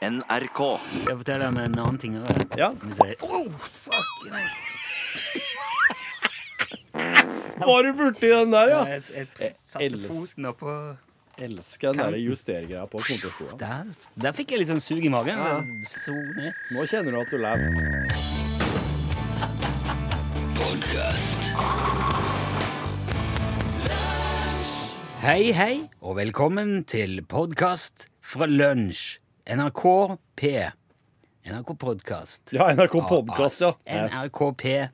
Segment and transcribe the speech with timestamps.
[0.00, 0.60] NRK.
[0.80, 2.14] Skal jeg fortelle deg om en annen ting?
[2.22, 2.46] også?
[2.56, 2.70] Ja.
[3.26, 4.22] Oh, fuck!
[4.32, 4.44] Nei.
[7.60, 8.80] Var du borti den der, ja?
[8.88, 10.74] Jeg, jeg, jeg satte elsker- foten oppå
[11.40, 13.56] Elsker den der justergreia på kontorstolen.
[13.60, 13.92] der,
[14.24, 15.40] der fikk jeg litt sånn sug i magen.
[15.40, 15.60] Ja.
[15.88, 16.52] Så ned.
[16.76, 18.80] Nå kjenner du at du lever.
[25.20, 29.18] Hei, hei, og velkommen til podkast fra lunsj.
[29.50, 30.70] NRK P.
[31.42, 32.52] NRK Podkast.
[32.52, 33.72] Ja, NRK Podcast, ja.
[33.84, 34.88] NRK P.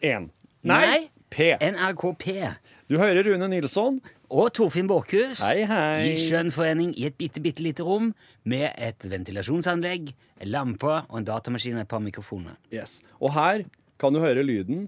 [0.00, 0.30] Én.
[0.60, 1.10] Nei.
[1.28, 1.56] P.
[1.60, 2.48] NRK P.
[2.88, 3.98] Du hører Rune Nilsson.
[4.32, 5.42] Og Torfinn Borchhus.
[5.44, 6.06] Hei, hei.
[6.08, 8.14] I skjønn forening i et bitte, bitte lite rom
[8.48, 12.56] med et ventilasjonsanlegg, en lampe og en datamaskin og et par mikrofoner.
[12.72, 13.02] Yes.
[13.20, 13.66] Og her
[14.00, 14.86] kan du høre lyden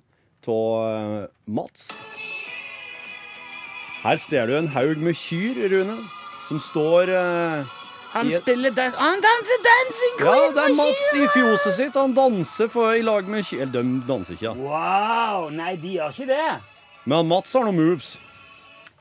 [0.49, 1.91] av Mats.
[4.01, 5.99] Her ser du en haug med kyr, Rune,
[6.49, 7.77] som står eh,
[8.13, 10.41] Han spiller dans Han danser dancing queen!
[10.41, 11.95] Ja, det er Mats i fjoset sitt.
[11.95, 13.45] Han danser for, i lag med.
[13.53, 14.55] Eller, de danser ikke, da.
[14.71, 15.51] Wow!
[15.55, 16.49] Nei, de gjør ikke det.
[17.11, 18.17] Men Mats har noen moves.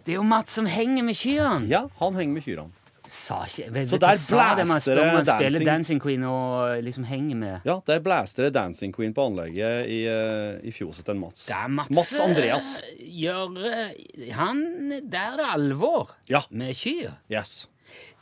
[0.05, 1.65] Det er jo Mats som henger med kyrne.
[1.69, 2.69] Ja, han henger med kyrne.
[3.09, 4.81] Sa ikke vet, Så vet der blæster det man
[5.25, 5.65] spiller dancing.
[5.65, 9.97] Dancing Queen og liksom henger med Ja, der blæster det Dancing Queen på anlegget i,
[10.05, 11.47] eh, i fjoset til Mats.
[11.49, 12.67] Det er Mats, Mats Andreas.
[12.85, 14.61] eh, Gjør eh, Han
[15.09, 16.43] Der er det alvor Ja.
[16.52, 17.09] med kyr.
[17.33, 17.67] Yes.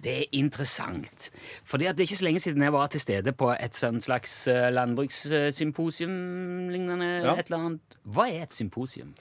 [0.03, 1.29] Det er interessant.
[1.65, 3.97] Fordi at det er ikke så lenge siden jeg var til stede på et sånn
[4.03, 7.35] slags eh, landbrukssymposium lignende Ja.
[7.35, 7.97] et eller annet.
[8.05, 9.13] Hva er et symposium?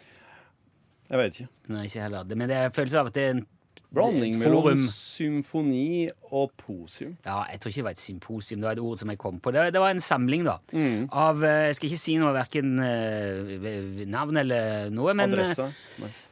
[1.08, 1.48] Jeg vet ikke.
[1.68, 2.24] Nei, ikke heller.
[2.34, 3.46] Men det er en følelse av at det er en
[3.94, 7.12] Blanding et mellom symfoni og posium.
[7.24, 8.60] Ja, jeg tror ikke det var et symposium.
[8.60, 9.52] Det var et ord som jeg kom på.
[9.54, 10.56] Det, det var en samling, da.
[10.74, 11.06] Mm.
[11.12, 12.74] Av eh, Jeg skal ikke si noe, verken
[14.10, 15.68] navn eller noe, men eh, Adresse.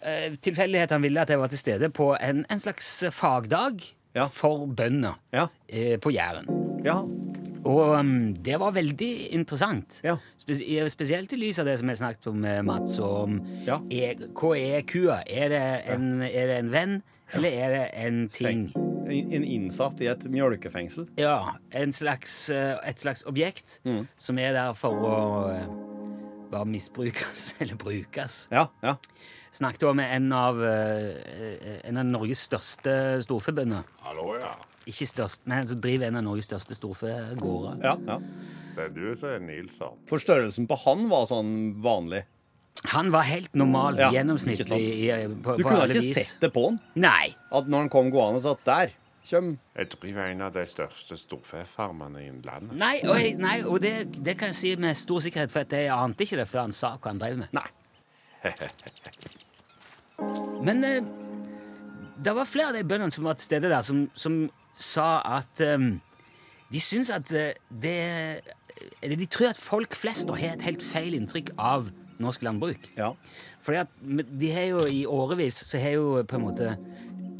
[0.03, 3.81] Eh, tilfeldighetene ville at jeg var til stede på en, en slags fagdag
[4.15, 4.27] Ja.
[4.31, 5.49] for bønder Ja.
[5.69, 6.47] eh, på Jæren.
[6.85, 7.01] ja.
[7.65, 10.03] Og um, det var veldig interessant.
[10.05, 10.19] Ja.
[10.37, 10.59] Spes
[10.93, 13.79] spesielt i lys av det som jeg snakket om med Mats, om Ja.
[13.91, 15.23] er, hva er kua?
[15.27, 15.63] Er det
[15.95, 17.03] en, er det en venn,
[17.33, 18.67] eller er det en ting?
[19.09, 21.09] En innsatt i et mjølkefengsel.
[21.17, 24.07] Ja, en slags, eh, et slags objekt Mm.
[24.17, 25.67] som er der for å eh,
[26.53, 28.47] bare misbrukes, eller brukes.
[28.53, 28.97] Ja, ja.
[29.55, 33.85] Snakket også med en av, eh, en av Norges største storfebønder.
[34.03, 34.55] Hallo, ja.
[34.91, 37.83] Ikke størst, men en som driver en av Norges største storfegårder.
[37.85, 38.19] ja, ja.
[38.75, 40.01] Det er du som er Nilsson.
[40.11, 42.25] For størrelsen på han var sånn vanlig.
[42.91, 44.77] Han var helt normal, Ja, gjennomsnittlig.
[44.77, 46.17] I, i, på, Du på kunne alle ikke vis.
[46.33, 46.81] sett det på han.
[46.97, 47.35] Nei.
[47.55, 48.93] At når han kom gående, satt at der
[49.25, 49.55] Kjøm.
[49.79, 52.75] Jeg driver en av de største storfefarmene i landet.
[52.77, 55.73] Nei, og, jeg, nei, og det, det kan jeg si med stor sikkerhet, for at
[55.73, 57.55] jeg ante ikke det før han sa hva han drev med.
[57.57, 57.65] Nei.
[60.65, 61.07] Men eh,
[62.25, 64.45] det var flere av de bøndene som var til stede der, som, som
[64.75, 65.89] sa at eh,
[66.73, 67.97] de syns at eh, det
[69.05, 71.87] eller De tror at folk flest har et helt feil inntrykk av
[72.21, 72.89] norsk landbruk.
[72.99, 73.13] Ja.
[73.65, 73.93] Fordi at
[74.41, 76.73] de har jo i årevis så har jo på en måte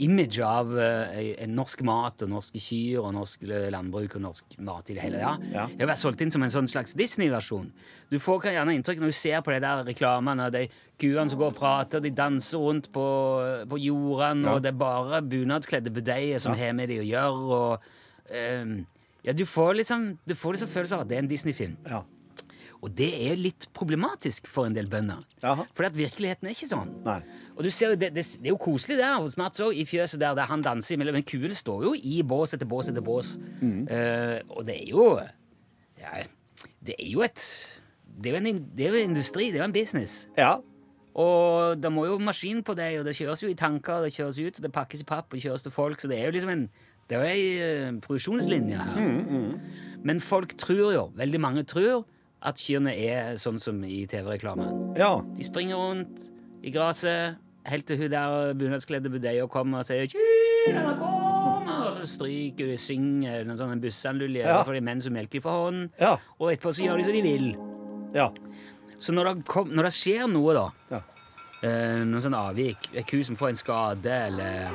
[0.03, 4.95] image av eh, norsk mat og norske kyr og norsk landbruk og norsk mat i
[4.97, 5.19] det hele.
[5.23, 5.35] Ja.
[5.53, 5.67] Ja.
[5.71, 7.69] Det har vært solgt inn som en sånn slags Disney-versjon.
[8.11, 10.65] Du får gjerne inntrykk når du ser på de der reklamene og de
[11.01, 13.05] kuene som går og prater, de danser rundt på,
[13.71, 14.55] på jordene, Ja.
[14.57, 17.61] og det er bare bunadskledde budeier som har med de å gjøre.
[17.61, 18.87] og ehm,
[19.25, 21.77] ja, du får liksom Du får liksom følelse av at det er en Disney-film.
[21.89, 22.03] Ja.
[22.85, 25.23] Og det er litt problematisk for en del bønder.
[25.41, 26.91] For virkeligheten er ikke sånn.
[27.07, 27.21] Nei.
[27.55, 29.87] Og du ser jo, det, det, det er jo koselig der hos Mats òg, i
[29.89, 31.17] fjøset der, der han danser imellom.
[31.17, 33.39] Men kuene står jo i bås etter bås etter bås.
[33.65, 35.07] Eh, og det er jo
[36.03, 36.21] ja,
[36.85, 37.49] Det er jo et
[38.15, 40.29] det er jo, en, det er jo en industri, det er jo en business.
[40.39, 40.53] Ja.
[41.19, 44.39] Og det må jo maskin på deg, og det kjøres jo i tanker, det kjøres
[44.39, 46.35] ut, og det pakkes i papp og det kjøres til folk, så det er jo
[46.37, 46.69] liksom en
[47.05, 49.01] det er jo ei uh, produksjonslinje her.
[50.09, 52.07] Men folk tror jo, veldig mange tror,
[52.45, 54.97] at kyrne er sånn som i TV-reklamen.
[55.01, 55.15] Ja.
[55.37, 56.27] De springer rundt
[56.65, 62.05] i gresset helt til hun der bunadskledde budeia kommer og sier «Kyrne kommer!» Og så
[62.09, 64.63] stryker de, synger en sånne bussanlulje Ja.
[64.65, 65.91] for de menn som melker for hånd.
[66.01, 66.15] Ja.
[66.41, 67.49] Og etterpå så gjør de som de vil.
[68.15, 68.29] Ja.
[69.01, 71.01] Så når det, kom, når det skjer noe, da Ja.
[71.63, 74.69] eh, Noen sånn avvik, en ku som får en skade, eller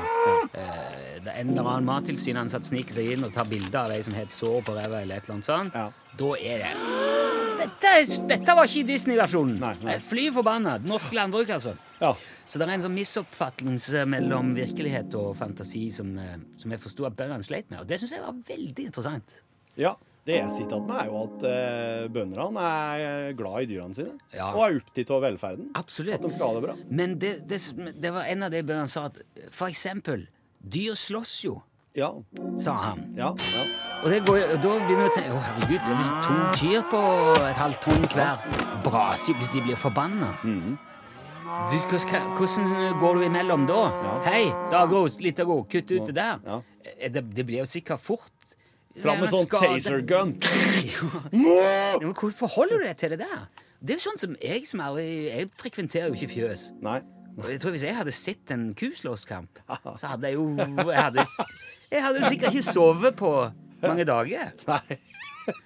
[0.54, 4.02] eh, det er en eller annen mattilsynsansatt sniker seg inn og tar bilder av ei
[4.06, 5.92] som har et sår på ræva, eller et eller annet sånt, Ja.
[6.18, 6.74] da er det
[7.70, 9.62] dette, dette var ikke Disney-versjonen!
[9.94, 10.78] Er Fly forbanna!
[10.84, 11.76] Norsk landbruk, altså.
[12.02, 12.14] Ja.
[12.50, 17.06] Så det er en sånn misoppfattelse mellom virkelighet og fantasi som, eh, som jeg forsto
[17.06, 17.84] at bøndene sleit med.
[17.84, 19.42] Og det syns jeg var veldig interessant.
[19.78, 19.96] ja.
[20.30, 22.64] Det jeg sitter igjen med, er jo at uh, bøndene
[23.00, 24.12] er glad i dyrene sine.
[24.36, 24.52] Ja.
[24.52, 25.70] Og er opptatt av velferden.
[25.80, 26.20] Absolutt.
[26.20, 26.76] At de skal ha det bra.
[26.92, 27.58] Men det, det,
[28.04, 29.18] det var en av de bøndene sa at
[29.50, 30.28] for eksempel
[30.60, 31.56] Dyr slåss jo,
[31.98, 32.12] Ja.
[32.62, 33.08] sa han.
[33.18, 33.32] Ja.
[33.56, 33.89] ja.
[34.04, 37.02] Og, det går, og da begynner du å tenke Å, herregud, hvis to kyr på
[37.50, 38.46] et halvt tonn hver
[38.86, 40.30] braser jo hvis de blir forbanna.
[41.70, 42.30] Du, hvordan,
[43.02, 43.82] går du imellom da?
[44.24, 46.40] Hei, Dagros, Litago, kutt ut det der.
[46.48, 46.62] Ja.
[46.86, 48.56] Eh, Det, det blir jo sikkert fort
[49.00, 50.34] Fram med sånn taser gun.
[51.32, 53.48] Ja, men Hvor forholder du deg til det der?
[53.80, 56.70] Det er jo sånn som Jeg som aldri, jeg frekventerer jo ikke fjøs.
[56.84, 57.00] Nei.
[57.48, 59.60] Jeg tror Hvis jeg hadde sett en kuslåsskamp,
[60.00, 60.48] så hadde jeg jo
[60.90, 61.26] Jeg hadde,
[61.92, 63.34] jeg hadde sikkert ikke sovet på
[63.84, 64.52] mange dager.
[64.68, 65.00] Nei.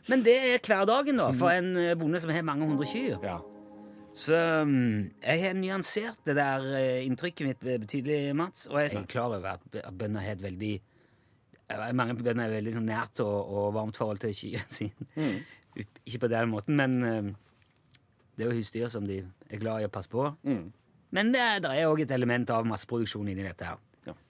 [0.08, 3.18] Men det er hverdagen da, for en eh, bonde som har mange hundre kyr.
[3.26, 3.40] Ja.
[4.14, 8.68] Så mm, jeg har nyansert det der eh, inntrykket mitt betydelig, Mats.
[8.70, 12.46] Og jeg er klar over at b- at bønder har et veldig eh, Mange bønder
[12.46, 15.34] er veldig sånn nært og, og varmt forhold til kyrne sine.
[16.06, 17.32] Ikke på den måten, men eh,
[18.38, 19.20] det er jo husdyr som de
[19.50, 20.30] er glad i å passe på.
[20.46, 23.82] Men det, er- det er òg et element av masseproduksjon inni dette her.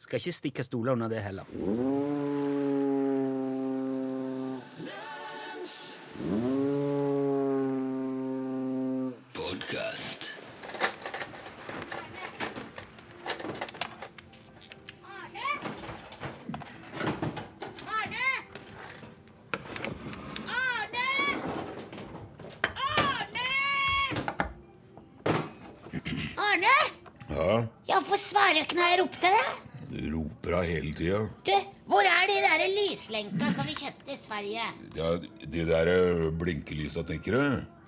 [0.04, 1.48] Skal ikke stikke stoler under det heller.
[9.34, 10.30] Podcast.
[15.04, 15.50] Arne!
[17.88, 18.30] Arne!
[22.76, 23.50] Arne!
[26.38, 26.76] Arne!
[27.30, 29.62] Ja, Ja, hvorfor svarer ikke når jeg ropte deg?
[29.94, 31.20] du roper av hele tida.
[31.46, 31.54] Du,
[31.90, 34.03] hvor er de der lyslenka som vi kjøpte
[34.98, 37.44] Ja, de der blinkelysa, tenker du?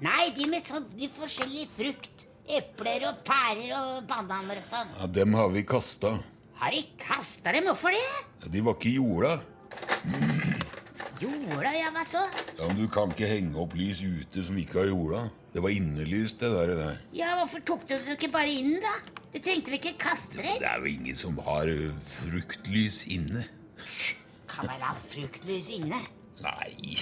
[0.06, 2.26] Nei, de med sånn de forskjellige frukt.
[2.46, 4.92] Epler og pærer og bananer og sånn.
[5.00, 6.12] Ja, Dem har vi kasta.
[6.60, 7.66] Har de kasta dem?
[7.72, 8.04] Hvorfor det?
[8.44, 9.40] Ja, De var ikke i jorda.
[11.20, 12.22] Jorda, ja, hva så?
[12.60, 15.24] Ja, men Du kan ikke henge opp lys ute som ikke har jorda.
[15.56, 16.74] Det var innelys, det der.
[16.76, 16.98] der.
[17.16, 18.94] Ja, hvorfor tok du dem ikke bare inn, da?
[19.34, 20.60] Du trengte vel ikke kaste dem?
[20.62, 21.72] Det er jo ingen som har
[22.12, 23.46] fruktlys inne.
[24.52, 26.00] Kan vel ha fruktlys inne?
[26.44, 26.98] Nei,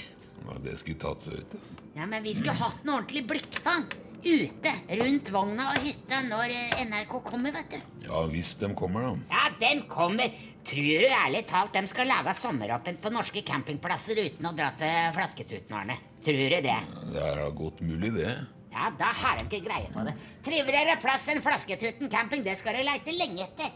[0.63, 1.57] det skulle tatt seg ut.
[1.95, 3.85] Ja, men vi skulle hatt en ordentlig blikkfang.
[4.23, 4.71] Ute,
[5.01, 8.05] rundt vogna og hytta når eh, NRK kommer, vet du.
[8.05, 9.33] Ja, hvis de kommer, da.
[9.33, 10.31] Ja, dem kommer.
[10.63, 15.11] Tror du ærlig talt de skal lage sommeråpent på norske campingplasser uten å dra til
[15.17, 15.97] Flasketuten, Arne?
[16.23, 16.77] Tror du det?
[17.11, 18.31] Det er da godt mulig, det.
[18.73, 20.15] Ja, da har de ikke greie på det.
[20.47, 23.75] Triveligere plass enn Flasketuten camping, det skal du leite lenge etter.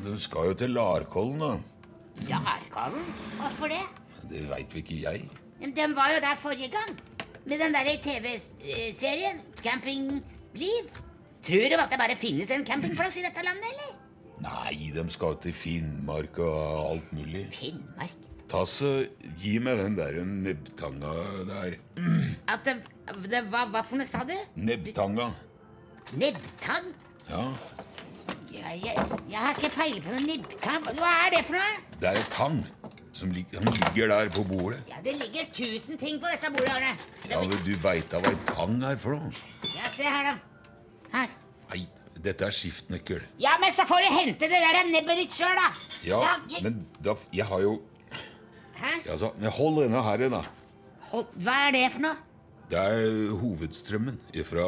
[0.00, 1.52] Du skal jo til Larkollen, da.
[2.32, 3.04] Larkollen?
[3.42, 3.84] Hvorfor det?
[4.30, 5.28] Det veit vel ikke jeg.
[5.60, 6.96] Men Den var jo der forrige gang.
[7.46, 9.40] Med den der TV-serien.
[9.62, 10.88] Campingliv.
[11.46, 13.92] Tror du at det bare finnes en campingplass i dette landet, eller?
[14.42, 17.46] Nei, de skal til Finnmark og alt mulig.
[17.54, 18.16] Finnmark.
[18.50, 18.90] Ta så,
[19.40, 21.14] Gi meg den der nebbtanga
[21.48, 21.76] der.
[22.52, 22.76] At det,
[23.30, 24.34] det hva, hva for noe sa du?
[24.58, 25.30] Nebbtanga.
[26.14, 26.92] Nebbtang?
[27.30, 27.46] Ja,
[28.56, 28.94] Jeg, jeg,
[29.30, 30.86] jeg har ikke peiling på noe nebbtang.
[30.98, 31.82] Hva er det for noe?
[32.00, 32.58] det er et tang
[33.16, 34.82] som ligger der på bordet.
[34.90, 36.92] Ja, Det ligger tusen ting på dette bordet, Arne.
[37.22, 39.32] Det Ja, men Du veit da hva en tang er for noe?
[39.76, 40.36] Ja, se her, da.
[41.18, 41.28] Her.
[41.70, 41.86] Nei,
[42.22, 43.22] dette er skiftnøkkel.
[43.40, 45.68] Ja, men så får du hente det der nebbet ditt sjøl, da.
[46.04, 46.20] Ja,
[46.50, 47.80] jeg- men da Jeg har jo
[48.76, 49.08] Hæ?
[49.10, 50.42] Altså, men hold denne her, da.
[51.10, 52.16] Hold, hva er det for noe?
[52.70, 54.64] Det er hovedstrømmen fra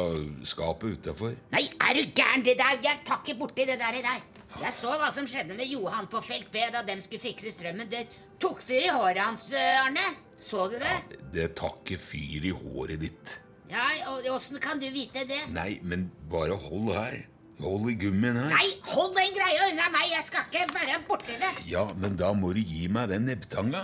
[0.47, 1.35] skapet utafor.
[1.51, 2.43] Nei, er du gæren?
[2.45, 4.21] Det der, Jeg tar ikke borti det der i der.
[4.63, 7.89] Jeg så hva som skjedde med Johan på felt B da dem skulle fikse strømmen.
[7.91, 8.07] Det
[8.39, 10.05] tok fyr i håret hans, Arne.
[10.39, 10.97] Så du det?
[11.33, 13.35] Det tar ikke fyr i håret ditt.
[13.69, 13.85] Ja,
[14.33, 15.41] Åssen kan du vite det?
[15.53, 17.19] Nei, men bare hold her.
[17.59, 18.53] Hold i gummien her.
[18.53, 20.05] Nei, hold den greia unna meg!
[20.13, 21.49] Jeg skal ikke være borti det.
[21.67, 23.83] Ja, men da må du gi meg den nebbtanga.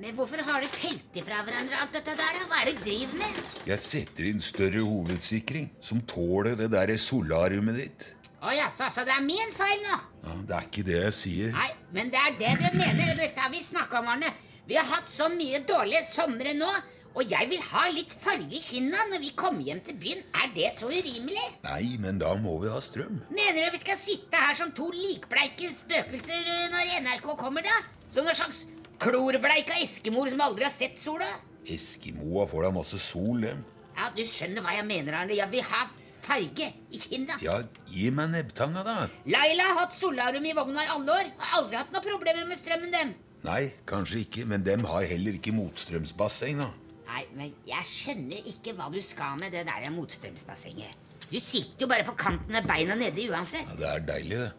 [0.00, 2.46] Men hvorfor har du pelt ifra hverandre alt dette der, da?
[2.48, 3.42] Hva er det du driver med?
[3.68, 8.08] Jeg setter inn større hovedsikring som tåler det der solariumet ditt.
[8.42, 9.98] Å jaså, så det er min feil nå?
[10.24, 11.52] Ja, Det er ikke det jeg sier.
[11.54, 13.12] Nei, men det er det du mener.
[13.18, 14.32] Dette har vi snakka om, Arne.
[14.66, 16.70] Vi har hatt så mye dårlige somre nå.
[17.12, 20.22] Og jeg vil ha litt farge i kinna når vi kommer hjem til byen.
[20.42, 21.42] Er det så urimelig?
[21.66, 23.18] Nei, men da må vi ha strøm.
[23.30, 27.76] Mener du vi skal sitte her som to likbleike spøkelser eh, når NRK kommer, da?
[28.10, 28.64] Som en slags
[29.02, 31.28] klorbleika eskimoer som aldri har sett sola?
[31.68, 33.60] Eskimoa får da masse sol, dem.
[33.98, 35.36] Ja, du skjønner hva jeg mener, Arne.
[35.36, 35.84] Jeg vil ha
[36.22, 37.36] farge i kinna.
[37.42, 37.58] Ja,
[37.90, 38.96] gi meg nebbtanga, da.
[39.26, 41.30] Laila har hatt solarium i vogna i alle år.
[41.38, 43.14] Har aldri hatt noe problemer med strømmen, dem.
[43.42, 46.70] Nei, kanskje ikke, men dem har heller ikke motstrømsbasseng, da.
[47.12, 50.98] Nei, men jeg skjønner ikke hva du skal med det der motstrømsbassenget.
[51.32, 53.66] Du sitter jo bare på kanten med beina nede uansett.
[53.68, 54.52] Ja, Det er deilig, det.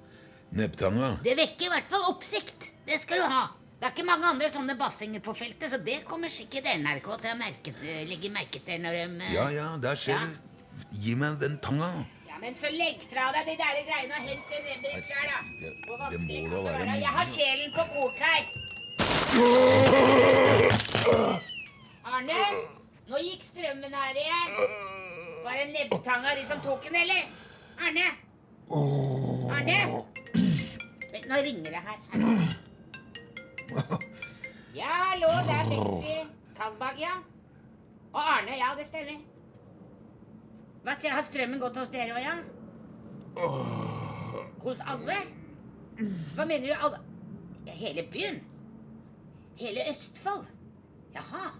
[0.53, 1.17] Nebbtanga.
[1.25, 2.71] Det vekker i hvert fall oppsikt.
[2.85, 3.43] Det skal du ha.
[3.79, 7.33] Det er ikke mange andre sånne bassenger på feltet, så det kommer sikkert NRK til
[7.33, 10.19] å merke, eh, legge merke til når de eh, Ja, ja, der ser Ja.
[10.27, 10.52] du.
[11.03, 11.89] Gi meg den tanga.
[12.29, 15.39] Ja, Men så legg fra deg de der greiene og hent en Edrik sjøl, da.
[15.61, 16.61] Det, Hvor vanskelig det må da.
[16.63, 16.95] det være?
[17.03, 18.43] Jeg har kjelen på kok her.
[22.13, 22.41] Arne,
[23.09, 24.51] nå gikk strømmen her igjen.
[25.43, 27.23] Var det nebbtanga de som tok den, eller?
[27.87, 28.07] Arne?
[29.57, 29.79] Arne?
[31.13, 31.99] Vent, nå ringer det her.
[34.73, 36.15] Ja, hallo, det er Betzy
[36.57, 37.15] Kalbakk, ja.
[38.13, 39.19] Og Arne, ja, det stemmer.
[40.83, 42.35] Hva sier, Har strømmen gått hos dere òg, ja?
[44.63, 45.15] Hos alle?
[46.35, 46.73] Hva mener du?
[46.75, 46.99] Alle?
[47.73, 48.41] Hele byen?
[49.59, 50.47] Hele Østfold?
[51.13, 51.51] Jaha.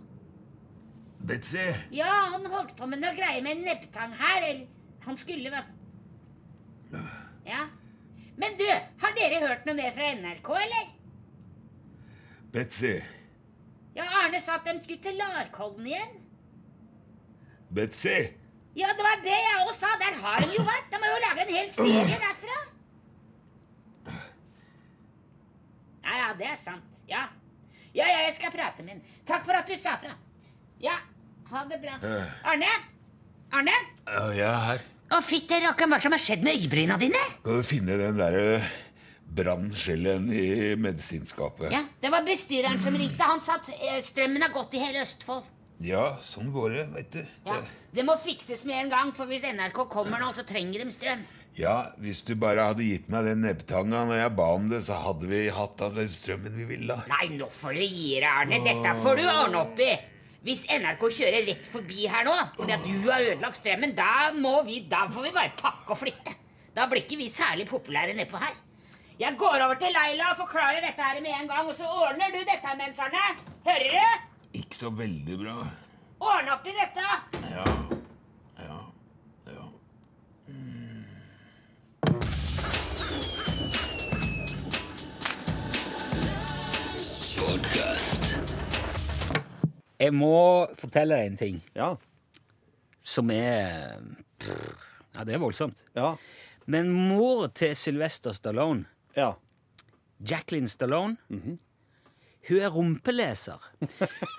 [1.24, 1.70] Betzy!
[1.96, 4.48] Ja, han holdt på med noe greier med en nebbtang her.
[4.50, 4.68] Eller
[5.06, 5.72] han skulle vært
[7.48, 7.68] Ja.
[8.38, 10.88] Men du, har dere hørt noe mer fra NRK, eller?
[12.54, 12.96] Betzy!
[13.94, 16.16] Ja, Arne sa at de skulle til Larkollen igjen.
[17.74, 18.16] Betzy!
[18.76, 19.90] Ja, det var det jeg òg sa.
[20.02, 20.88] Der har de jo vært.
[20.92, 22.60] De må jo lage en hel serie derfra.
[26.04, 27.02] Ja, ja, det er sant.
[27.08, 27.28] Ja.
[27.94, 29.04] Ja, ja, jeg skal prate med ham.
[29.30, 30.16] Takk for at du sa fra.
[30.82, 30.96] Ja,
[31.52, 32.00] ha det bra.
[32.50, 32.72] Arne?
[33.54, 33.76] Arne?
[34.10, 34.82] Ja, jeg er her.
[35.14, 37.22] Å, fytti rakkeren, hva som har skjedd med øyebryna dine?
[37.36, 38.64] Skal du finne den derre
[39.34, 41.70] brannskjellen i medisinskapet?
[41.74, 43.22] Ja, Det var bestyreren som ringte.
[43.30, 45.46] Han sa at eh, strømmen har gått i hele Østfold.
[45.84, 47.24] Ja, sånn går det, veit du.
[47.46, 47.58] Ja,
[47.94, 51.26] Det må fikses med en gang, for hvis NRK kommer nå, så trenger de strøm.
[51.60, 54.96] Ja, hvis du bare hadde gitt meg den nebbtanga når jeg ba om det, så
[55.04, 56.96] hadde vi hatt av den strømmen vi ville.
[57.12, 58.62] Nei, nå får du gi deg, Arne.
[58.66, 59.92] Dette får du ordne opp i.
[60.44, 64.56] Hvis NRK kjører rett forbi her nå, fordi at du har ødelagt strømmen, da må
[64.68, 66.34] vi, da får vi bare pakke og flytte.
[66.74, 68.56] Da blir ikke vi særlig populære nedpå her.
[69.22, 72.34] Jeg går over til Laila og forklarer dette her med en gang, og så ordner
[72.34, 73.28] du dette mens, Arne.
[73.68, 74.30] Hører du?
[74.54, 75.56] Ikke så veldig bra.
[76.24, 77.08] Ordne opp i dette.
[77.52, 77.66] Ja.
[78.64, 78.80] Ja.
[79.50, 79.66] Ja.
[90.02, 90.32] Jeg må
[90.80, 91.94] fortelle deg en ting Ja.
[93.02, 94.00] som er
[94.40, 94.74] pff,
[95.14, 95.84] Ja, det er voldsomt.
[95.96, 96.16] Ja.
[96.66, 99.34] Men mor til Sylvester Stallone, Ja.
[100.20, 101.18] Jacqueline Stallone
[102.50, 103.62] Hun er rumpeleser.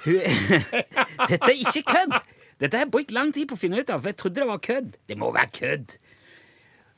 [0.05, 0.67] Hun er,
[1.31, 2.19] Dette er ikke kødd!
[2.61, 4.49] Dette har jeg brukt lang tid på å finne ut av, for jeg trodde det
[4.51, 4.93] var kødd.
[5.11, 5.97] Det må være kødd!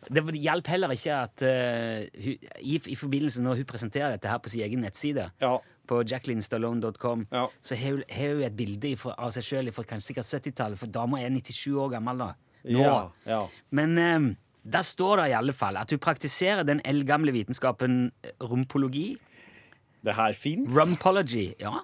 [0.07, 4.39] Det hjalp heller ikke at uh, hun, i, i forbindelse når hun presenterer dette her
[4.43, 5.57] på sin egen nettside, Ja.
[5.89, 7.47] på jacquelinestallone.com, Ja.
[7.61, 10.87] så har hun, hun et bilde ifra, av seg sjøl fra kanskje sikkert 70-tallet, for
[10.95, 12.29] dama er 97 år gammel da.
[12.67, 12.83] Nå.
[12.83, 13.41] Ja, ja.
[13.71, 14.29] Men um,
[14.67, 19.13] der står det i alle fall at hun praktiserer den eldgamle vitenskapen eh, rumpologi.
[20.07, 20.71] Det her fins.
[20.77, 21.83] Rumpology, ja.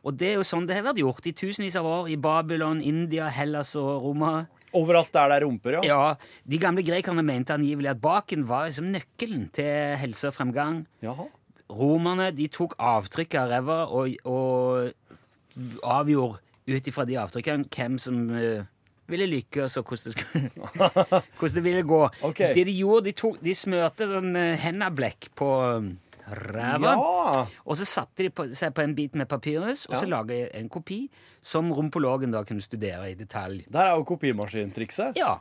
[0.00, 2.80] Og det er jo sånn det har vært gjort i tusenvis av år i Babylon,
[2.80, 4.32] India, Hellas og Roma.
[4.76, 5.82] Overalt der det er rumper, ja.
[5.84, 10.84] Ja, De gamle grekerne mente angivelig at baken var liksom nøkkelen til helse og fremgang.
[11.04, 11.28] Jaha.
[11.70, 16.40] Romerne de tok avtrykk av ræva og, og avgjorde
[16.70, 18.62] ut ifra de avtrykkene hvem som uh,
[19.10, 20.50] ville lykkes, og hvordan det, skulle,
[21.38, 22.02] hvordan det ville gå.
[22.30, 22.54] Okay.
[22.54, 25.50] Det de gjorde, de, tok, de smørte sånn uh, hennablekk på
[25.82, 25.90] um,
[26.30, 26.94] ræva.
[26.94, 27.44] Ja.
[27.66, 30.48] Og så satte de på, seg på en bit med papyrus, og så laga de
[30.60, 31.08] en kopi
[31.42, 33.64] som rumpologen da kunne studere i detalj.
[33.72, 35.16] Der er jo kopimaskintrikset.
[35.16, 35.38] Ja.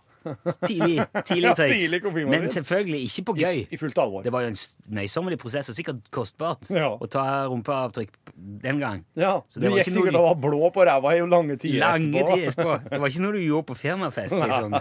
[0.67, 1.91] Tidlig, tidlig Ja, triks.
[1.91, 2.25] tidlig.
[2.27, 3.62] Men selvfølgelig ikke på gøy.
[3.72, 4.22] I fullt alvor.
[4.25, 4.58] Det var jo en
[5.00, 6.89] nøysommelig prosess, og sikkert kostbart Ja.
[7.00, 8.12] å ta rumpeavtrykk
[8.65, 9.05] den gang.
[9.15, 11.86] Ja, Så Du det var gikk sikkert og var blå på ræva i lange tider
[11.88, 12.36] etterpå.
[12.36, 12.89] tider etterpå.
[12.89, 14.75] Det var ikke noe du gjorde på firmafest, liksom.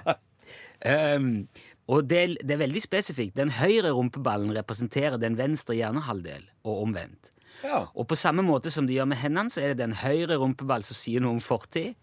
[0.79, 1.49] Um,
[1.89, 3.37] og det, det er veldig spesifikt.
[3.39, 7.31] Den høyre rumpeballen representerer den venstre hjernehalvdel, og omvendt.
[7.65, 7.87] Ja.
[7.97, 10.85] Og på samme måte som de gjør med hendene, så er det den høyre rumpeball
[10.87, 11.97] som sier noe om fortid,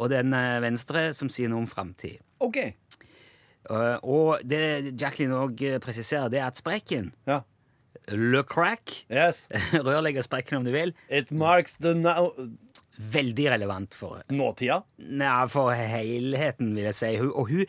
[0.00, 2.18] og den eh, venstre som sier noe om framtid.
[2.42, 2.56] OK.
[3.70, 7.42] Uh, og det Jacqueline òg presiserer, det er at sprekken, Ja.
[8.10, 9.44] le crack, Yes.
[9.86, 12.32] rørleggersprekken om du vil, It marks the now
[13.12, 14.82] veldig relevant for nåtida.
[14.98, 17.14] Nei, for helheten, vil jeg si.
[17.20, 17.64] Hun, og hun,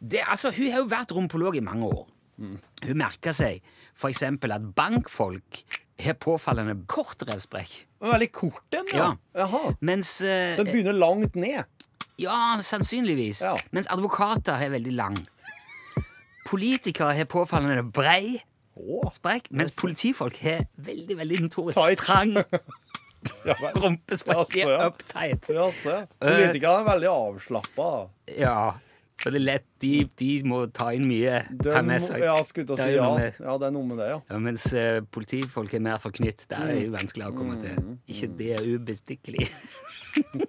[0.00, 2.06] det, altså, hun har jo vært rompolog i mange år.
[2.38, 3.62] Hun merker seg
[3.98, 4.22] f.eks.
[4.22, 5.62] at bankfolk
[5.98, 7.72] har påfallende kort revsprekk.
[7.98, 9.08] Veldig kort en, ja.
[9.34, 9.72] Jaha.
[9.82, 11.66] Mens uh, Så den begynner langt ned.
[12.18, 13.42] Ja, sannsynligvis.
[13.42, 13.56] Ja.
[13.74, 15.18] Mens advokater har veldig lang.
[16.48, 18.38] Politikere har påfallende brei
[19.12, 22.36] sprekk, mens politifolk har veldig veldig notorisk trang
[23.46, 23.78] Ja, vel.
[23.84, 24.52] rumpesprekk.
[24.52, 24.90] De Jaså, er ja.
[24.92, 25.48] uptight.
[25.56, 26.02] Jaså, ja.
[26.20, 27.88] Politikerne er veldig avslappa.
[28.38, 28.58] Ja,
[29.18, 29.66] for det er lett.
[29.82, 31.40] De, de må ta inn mye.
[31.50, 32.22] De har med seg.
[32.22, 33.08] Ja, å Det si ja.
[33.42, 34.18] Ja, det er noe med det, ja.
[34.30, 36.46] Ja, mens uh, politifolk er mer forknytt.
[36.50, 37.62] Der er det jo vanskeligere å komme Mm.
[37.62, 37.94] til.
[38.14, 39.48] Ikke det er ubestikkelig.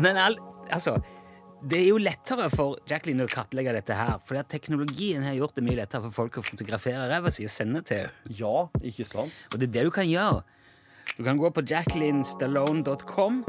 [0.00, 0.38] Men al
[0.72, 0.96] altså
[1.64, 5.62] det er jo lettere for Jacqueline å kartlegge dette her, For teknologien har gjort det
[5.64, 8.04] mye lettere for folk å fotografere ræva si og sende til.
[8.36, 9.32] Ja, ikke sant?
[9.48, 10.42] Og det er det du kan gjøre.
[11.16, 13.44] Du kan gå på jacquelinestallone.com,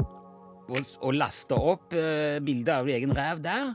[0.66, 3.72] og, laster opp eh, bilder av egen ræv der.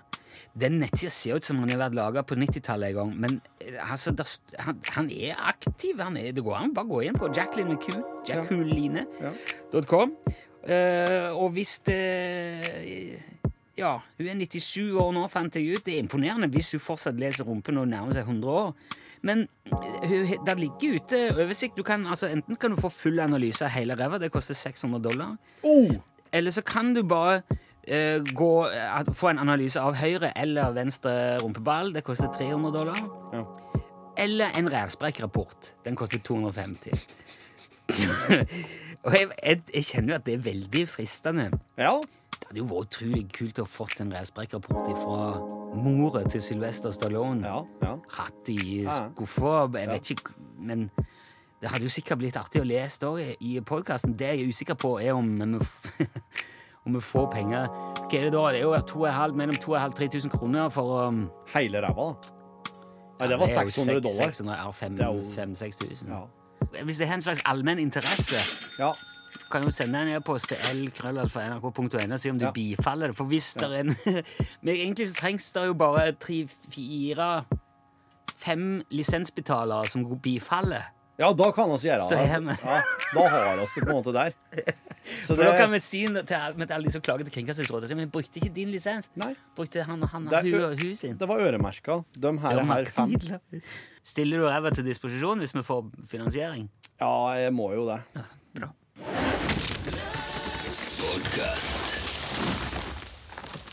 [0.55, 3.75] Den nettsida ser ut som han har vært laga på 90-tallet en gang, men eh,
[3.83, 4.27] altså, der
[4.63, 5.99] han, han er aktiv.
[5.99, 10.15] Han er, det går an bare gå inn på Jacqueline med Q, jacqueline.com.
[10.61, 13.17] Uh, og hvis det
[13.79, 15.83] Ja, hun er 97 år nå, fant jeg ut.
[15.85, 18.75] Det er imponerende hvis hun fortsatt leser rumpen og nærmer seg 100 år.
[19.21, 19.45] Men
[20.45, 21.77] det ligger ute oversikt.
[21.77, 25.01] Du kan, altså, enten kan du få full analyse av hele ræva, det koster 600
[25.03, 25.35] dollar.
[25.63, 25.91] Oh!
[26.33, 31.37] Eller så kan du bare uh, gå, uh, få en analyse av høyre eller venstre
[31.43, 31.93] rumpeball.
[31.93, 33.03] Det koster 300 dollar.
[33.33, 33.45] Ja.
[34.17, 35.73] Eller en revsprekkrapport.
[35.85, 36.91] Den koster 250.
[39.05, 41.47] Og jeg, jeg, jeg kjenner jo at det er veldig fristende.
[41.79, 41.95] Ja.
[42.41, 47.45] Det hadde jo vært utrolig kult å fått en revsprekkrapport fra mora til Sylvester Stallone.
[47.45, 47.61] Ja.
[47.85, 47.93] ja.
[48.17, 49.69] Hatt i skuffa.
[49.77, 50.89] Jeg vet ikke, men
[51.61, 54.17] det hadde jo sikkert blitt artig å lese også i podkasten.
[54.17, 55.61] Det jeg er usikker på, er om vi,
[56.89, 57.69] om vi får penger.
[58.01, 58.43] Hva er det da?
[58.51, 61.01] Det er jo 2,5 mellom 2500-3000 kroner for å
[61.53, 62.37] Hele ræva, da.
[63.21, 64.31] Nei, det var er 600 dollar.
[64.33, 66.09] 600, ja, Det er jo- 5000-6000.
[66.09, 66.21] Ja.
[66.81, 68.41] Hvis det er en slags allmenn interesse,
[68.79, 68.91] ja.
[69.51, 72.51] Kan jo sende en e-post til lkrøllalfa.nrk.no og si om du Ja.
[72.55, 73.17] bifaller det.
[73.17, 73.95] For hvis det er en
[74.63, 77.29] Men egentlig så trengs det jo bare tre, fire,
[78.41, 80.89] fem lisensbetalere som bifaller.
[81.21, 82.17] Ja, da kan vi gjøre det.
[82.65, 82.77] Ja,
[83.13, 84.31] da har vi det på en måte der.
[85.25, 85.45] Så det...
[85.45, 88.37] da kan vi si til, al- alle de som klager til Kringkastingsrådet så, Men brukte
[88.39, 89.09] ikke din lisens.
[89.17, 89.31] Nei.
[89.57, 91.17] Brukte han, han Det er hu og din.
[91.19, 91.99] Det var øremerka.
[92.15, 93.13] De her, Ja, her fem.
[94.03, 96.69] Stiller du ræva til disposisjon hvis vi får finansiering?
[97.01, 97.99] Ja, jeg må jo det.
[98.15, 98.25] Ja,
[98.59, 98.71] Bra.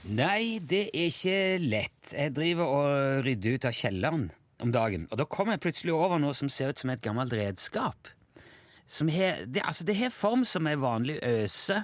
[0.09, 2.13] Nei, det er ikke lett.
[2.15, 4.29] Jeg driver og rydder ut av kjelleren
[4.65, 7.35] om dagen, og da kommer jeg plutselig over noe som ser ut som et gammelt
[7.37, 8.11] redskap.
[8.89, 11.83] Har, det, altså det har form som ei vanlig øse,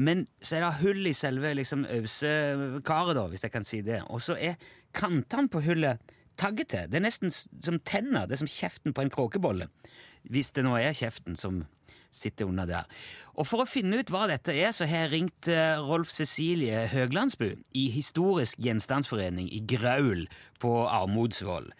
[0.00, 4.00] men så er det hull i selve liksom, øsekaret, da, hvis jeg kan si det.
[4.10, 4.58] Og så er
[4.96, 6.00] kantene på hullet
[6.40, 6.86] taggete.
[6.90, 8.26] Det er nesten som tenner.
[8.26, 9.68] Det er som kjeften på en kråkebolle.
[10.30, 11.64] Hvis det nå er kjeften som
[12.10, 12.84] sitter under der.
[13.38, 16.86] Og For å finne ut hva dette er, så har jeg ringt eh, Rolf Cecilie
[16.92, 20.26] Høglandsbu i Historisk gjenstandsforening i Graul
[20.60, 21.70] på Armodsvoll.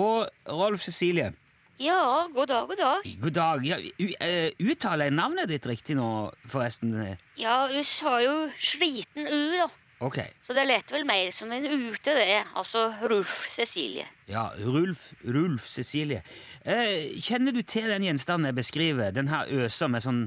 [0.00, 1.32] Og Rolf Cecilie,
[1.80, 3.06] Ja, god dag, god dag.
[3.22, 3.62] god dag.
[3.66, 3.76] Ja,
[4.20, 6.92] eh, uttaler jeg navnet ditt riktig nå, forresten?
[7.40, 8.34] Ja, du sa jo
[8.70, 9.68] sliten U, da.
[10.00, 10.16] Ok.
[10.46, 12.38] Så det lette vel mer som en ute, det.
[12.56, 14.06] Altså Rulf Cecilie.
[14.30, 16.22] Ja, Rulf, Rulf Cecilie.
[16.64, 19.10] Eh, kjenner du til den gjenstanden jeg beskriver?
[19.12, 20.22] Den her øsa med sånn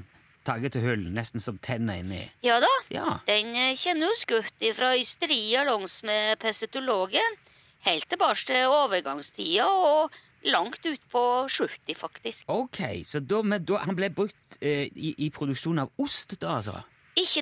[0.46, 2.26] taggete hull, nesten som tenner inni?
[2.44, 3.18] Ja da, Ja.
[3.26, 7.40] den eh, kjenner jo skutt fra ystria langs med pesetologen.
[7.88, 10.12] Helt tilbake til overgangstida og
[10.46, 12.44] langt ut på 70, faktisk.
[12.52, 16.60] Ok, så da, men da, han ble brukt eh, i, i produksjon av ost, da,
[16.60, 16.84] altså?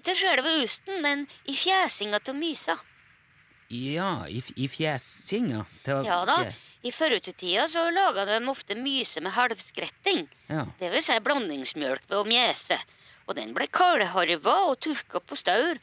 [0.02, 2.74] Ikke til selve osten, men i fjæsinga til mysa.
[3.70, 6.38] Ja, i, i fjæsinga til- Ja da,
[6.84, 10.28] i førutida så laga de ofte myse med halvskretting.
[10.50, 10.66] Ja.
[10.80, 12.80] Det vil si blandingsmjølk å mjese.
[13.30, 15.78] Og den ble kaldharva og tørka på staur.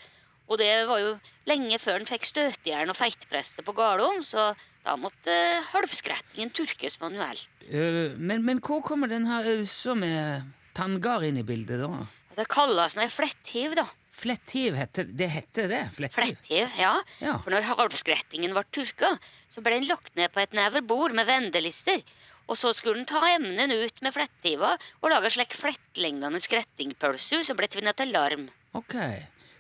[0.48, 1.14] Og det var jo
[1.46, 4.54] lenge før en fikk støtejern og feitpresse på Garlom, så
[4.84, 7.46] da måtte halvskrettingen tørkes manuelt.
[7.70, 10.42] Uh, men, men hvor kommer den her øsa med
[10.74, 12.06] tanngard inn i bildet, da?
[12.34, 13.86] Det kalles ei fletthiv, da.
[14.18, 15.82] Fletthiv, heter, det heter det?
[15.94, 16.38] Fletthiv?
[16.42, 16.94] Flettiv, ja.
[17.22, 17.36] Ja.
[17.44, 19.12] For når halvskrettingen ble tørka,
[19.54, 22.02] så ble den lagt ned på et never bord med vendelister.
[22.48, 27.58] Og så skulle den ta emnen ut med flettiva og lage slik flettlignende skrettingpølse som
[27.58, 28.46] ble tvinna til larm.
[28.78, 28.96] Ok.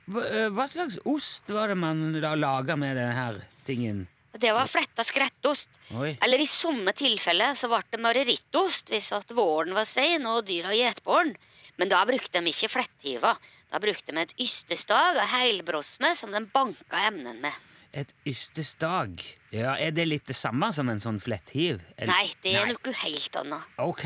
[0.08, 4.06] Hva, eh, hva slags ost var det man da laga med denne tingen?
[4.32, 5.68] Det var fletta skrettost.
[5.98, 6.16] Oi.
[6.24, 10.74] Eller i somme tilfeller så ble det marerittost hvis at våren var sein og dyra
[10.76, 11.36] gjetbåren.
[11.78, 13.36] Men da brukte de ikke flettiva.
[13.72, 17.52] Da brukte vi et ystestag og heilbrosme som den banka emnen med.
[17.92, 19.20] Et ystestag.
[19.52, 21.80] Ja, Er det litt det samme som en sånn fletthiv?
[21.98, 22.72] Eller- Nei, det er Nei.
[22.84, 23.62] noe helt annet.
[23.78, 24.04] Ok.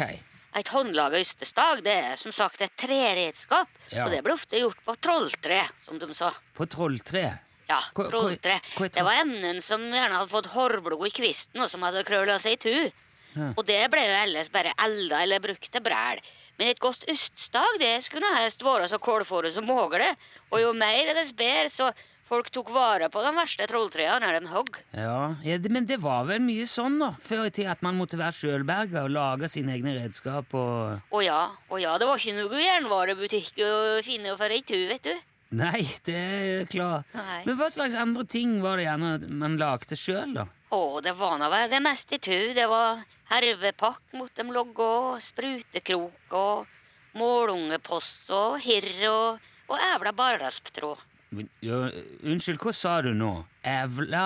[0.55, 3.69] Et håndlaga ystestag det er som sagt et treredskap.
[3.91, 4.05] Ja.
[4.05, 6.33] Og det ble ofte gjort på trolltre, som de sa.
[6.55, 7.39] På trolltre.
[7.69, 8.61] Ja, trolltre.
[8.77, 12.59] Det var emnen som gjerne hadde fått hårblod i kvisten, og som hadde krølla seg
[12.61, 12.93] itu.
[13.35, 13.53] Ja.
[13.57, 16.21] Og det ble jo ellers bare elda eller brukt til bræl.
[16.59, 20.13] Men et godt øststag det skulle helst være så kålfåre som mulig.
[20.53, 21.93] Og jo mer, dess bedre, så
[22.29, 24.79] folk tok vare på de verste trolltrærne når de hogg.
[24.97, 25.35] Ja,
[25.69, 29.05] Men det var vel mye sånn da, før i tida at man måtte være sjølberga
[29.05, 33.61] og lage sine egne redskap og Å ja, å ja, det var ikke noe jernvarebutikk
[33.67, 33.75] å
[34.07, 35.15] finne for ei tu, vet du.
[35.53, 37.05] Nei, det er klart.
[37.13, 37.43] Nei.
[37.47, 39.11] Men hva slags andre ting var det gjerne
[39.43, 40.47] man lagde sjøl, da?
[40.73, 42.55] Å, det var nå det meste i tu.
[42.57, 46.67] Det var hervepakk mot dem logge og sprutekrok og
[47.21, 51.03] målungepost og hirr og, og ævla barrasptråd.
[51.65, 51.79] Ja,
[52.29, 53.31] unnskyld, hva sa du nå?
[53.65, 54.25] Ævla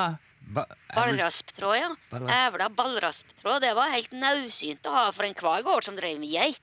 [0.55, 1.91] ba, Ballrasptråd, ja.
[2.11, 3.61] Ballrasp- Ævla ballrasptråd.
[3.63, 6.59] Det var helt naudsynt å ha for enhver gård som drev med geit.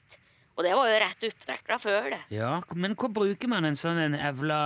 [0.54, 2.22] Og det var jo rett oppdekka før, det.
[2.36, 4.60] Ja, men hva bruker man en sånn en evla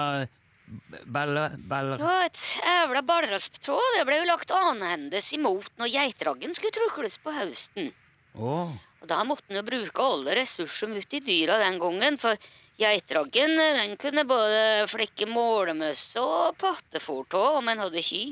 [1.08, 1.56] baller...
[1.70, 2.42] baller Ja, et
[2.74, 7.90] evla ballrasptråd det ble jo lagt annenhendes imot når geitraggen skulle trukles på høsten.
[8.36, 8.76] Oh.
[9.02, 12.36] Og da måtte en jo bruke alle ressursene ut i dyra den gangen, for
[12.82, 18.26] geitraggen den kunne både flikke målemøsse og pattefôr av om en hadde ky.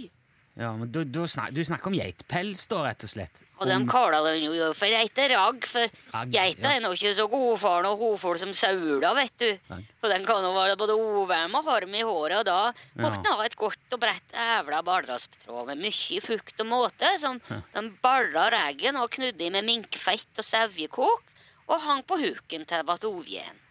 [0.56, 3.42] Ja, men du, du, snak, du snakker om geitpels, da, rett og slett?
[3.60, 5.90] Og de Om- kaller den jo for geiteragg, for
[6.32, 6.72] geita ja.
[6.78, 9.50] er nå ikke så godfaren og godfôr som saula, vet du.
[9.72, 9.82] Nei.
[10.00, 12.60] For den kan jo være både ovarm og harm i håret, og da
[13.04, 17.40] måtte den ha et godt og bredt ævla baldrasptråd med mye fukt og måte, som
[17.50, 21.24] de balla reggen og knudde i med minkfett og sauekåk,
[21.68, 23.62] og hang på huken til det ble ovjen.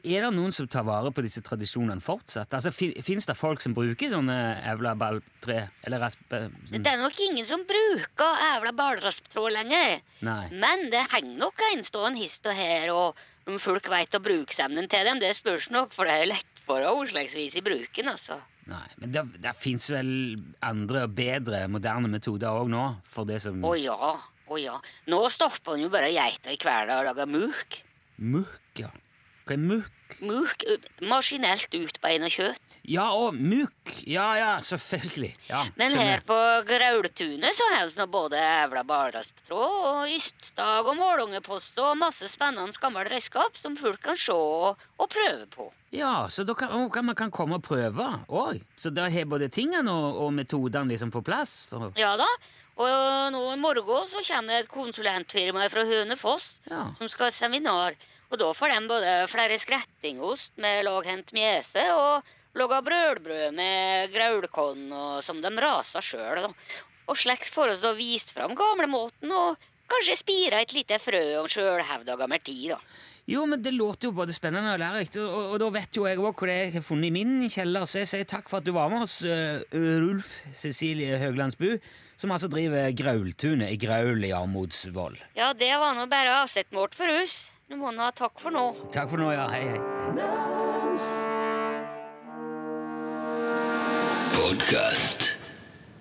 [0.00, 2.54] Er det noen som tar vare på disse tradisjonene fortsatt?
[2.56, 4.36] Altså, fin, Fins det folk som bruker sånne
[4.72, 5.66] ævla balltre?
[5.86, 6.44] Eller raspe...
[6.70, 6.84] Sånn?
[6.84, 10.00] Det er nok ingen som bruker ævla baldrasptråd lenger.
[10.26, 10.46] Nei.
[10.54, 14.88] Men det henger nok enstående hist og her, og om folk veit å bruke semnen
[14.90, 18.38] til dem, det spørs nok, for det er lett for å ordslagsvis i bruken, altså.
[18.70, 20.12] Nei, Men det, det fins vel
[20.62, 22.84] andre og bedre moderne metoder òg nå?
[23.10, 24.12] For det som Å ja,
[24.46, 24.76] å ja.
[25.10, 27.80] Nå stopper han jo bare geita i kveld og lager muk.
[28.22, 28.92] Murk, ja.
[29.46, 30.18] Hva er mukk?
[30.22, 30.66] Mukk,
[31.02, 32.60] maskinelt utbeina kjøtt.
[32.82, 33.92] Ja, og mukk!
[34.10, 35.36] Ja, ja, selvfølgelig.
[35.46, 41.78] Ja, Men her på Graultunet så har vi både ævla baldrasptråd og yststag og målungepost
[41.78, 45.68] og masse spennende gammelt redskap som folk kan se og, og prøve på.
[45.94, 48.62] Ja, så da kan, kan man kan komme og prøve òg?
[48.76, 51.68] Så da har både tingene og, og metodene liksom på plass?
[51.70, 52.26] For, Ja da.
[52.82, 56.88] Og nå i morgen så kommer det et konsulentfirma fra Hønefoss ja.
[56.98, 57.94] som skal ha seminar.
[58.32, 64.86] Og da får de både flere skrettingost med laghendt mjese og laga brølbrød med graulkorn
[65.26, 66.46] som de raser sjøl.
[67.10, 69.60] Og slik får vi da vist fram gamlemåten og
[69.92, 72.78] kanskje spira et lite frø om sjølhevda gammel tid, da.
[73.28, 76.08] Jo, men det låter jo både spennende og lærerikt, og, og, og da vet jo
[76.08, 78.48] jeg òg hva det er jeg har funnet i min kjeller, så jeg sier takk
[78.50, 81.76] for at du var med oss, uh, Rulf Cecilie Høglandsbu,
[82.18, 85.20] som altså driver Graultunet i Graul i Armodsvoll.
[85.38, 87.36] Ja, det var nå bare avsettmålt for oss.
[87.72, 88.12] Nå måneder.
[88.12, 88.62] takk for nå.
[88.92, 89.46] Takk for nå, ja.
[89.48, 89.80] Hei, hei.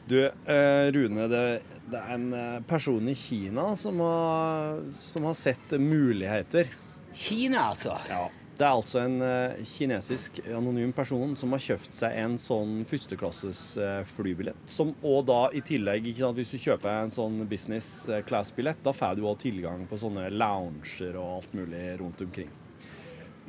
[0.06, 5.38] Du, eh, Rune, det, det er en eh, person i Kina som har, som har
[5.40, 6.68] sett muligheter.
[7.14, 7.96] Kina, altså.
[8.10, 8.28] Ja.
[8.62, 13.62] Det er altså en eh, kinesisk anonym person som har kjøpt seg en sånn førsteklasses
[13.82, 14.60] eh, flybillett.
[14.70, 17.90] Som, og da i tillegg, ikke sant, hvis du kjøper en sånn business
[18.28, 22.54] class-billett, da får du òg tilgang på sånne lounger og alt mulig rundt omkring.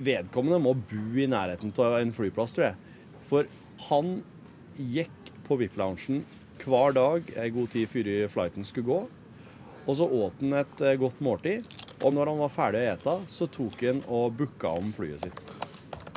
[0.00, 2.96] Vedkommende må bo i nærheten av en flyplass, tror jeg.
[3.28, 3.52] For
[3.90, 4.14] han
[4.80, 6.24] gikk på VIP-loungen
[6.64, 9.00] hver dag en god tid før flighten skulle gå.
[9.82, 11.81] Og så åt han et eh, godt måltid.
[12.02, 15.42] Og når han var ferdig å ete, så tok han og booka om flyet sitt.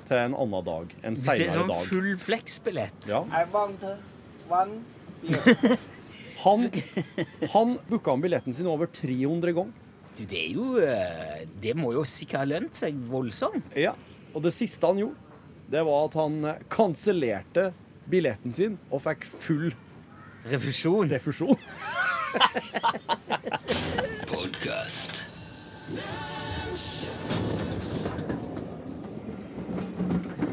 [0.06, 0.92] Til en annen dag.
[1.02, 1.86] En er seinere sånn dag.
[1.90, 3.08] full flex-billett.
[3.10, 3.24] Ja.
[6.46, 6.60] Han,
[7.54, 9.72] han booka om billetten sin over 300 ganger.
[10.18, 13.64] Du, det er jo eh, Det må jo sikkert ha lønt seg voldsomt.
[13.80, 13.94] Ja.
[14.36, 15.16] Og det siste han gjorde,
[15.72, 17.70] det var at han eh, kansellerte
[18.12, 19.72] billetten sin og fikk full
[20.46, 21.10] Refusjon.
[21.10, 21.58] refusjon.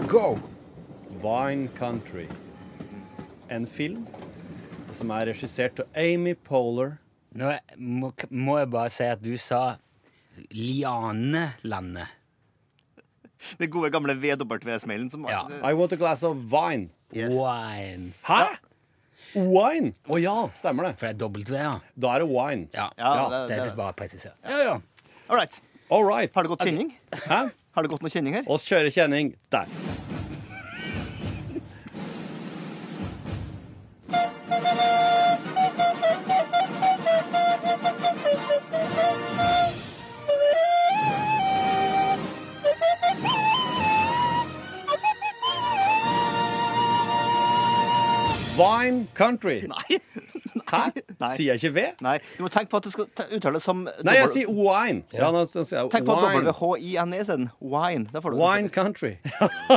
[0.09, 0.39] Go!
[1.23, 2.27] Vine Country.
[3.49, 4.07] En film
[4.93, 6.97] som er regissert av Amy Poehler.
[7.39, 9.77] Nå må, må jeg bare si at du sa
[10.53, 12.11] Lianelandet.
[13.59, 15.47] Den gode gamle VW-smellen som Ja.
[15.65, 16.91] I want a glass of wine.
[17.13, 17.33] Yes.
[17.35, 18.13] Wine.
[18.29, 18.57] Hæ?
[19.35, 19.95] Wine?
[20.09, 20.95] Å ja, stemmer det.
[21.01, 21.73] For det er dobbelt V, ja.
[21.99, 22.69] Da er det wine.
[22.75, 24.37] Ja, Ja, det, det- er det- bare presisert.
[24.45, 24.81] Ja, ja.
[25.29, 25.61] All right.
[25.89, 26.35] All right.
[26.35, 26.93] Har det gått kjenning?
[27.29, 27.41] Hæ?
[27.73, 28.49] Har det gått noe kjenning her?
[28.51, 29.69] Oss kjører kjenning der.
[48.57, 49.63] Vine Country.
[49.67, 49.99] Nei.
[50.69, 50.81] Hæ?
[51.21, 51.31] Nei.
[51.37, 51.85] Sier jeg ikke V?
[52.05, 54.51] Nei, Du må tenke på at du skal ta- uttale det som Nei, jeg sier
[54.53, 55.03] wine.
[55.17, 56.53] Ja, nå sier jeg Tenk på wine.
[56.59, 57.49] WHINE isteden.
[57.61, 58.07] Wine.
[58.13, 59.15] Da får du Wine Country.